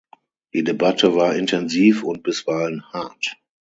[0.55, 3.37] Die Debatte war intensiv und bisweilen hart.